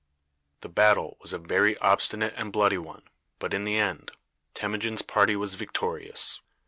[0.61, 3.03] The battle was a very obstinate and bloody one,
[3.37, 4.09] but, in the end,
[4.55, 6.39] Temujin's party was victorious.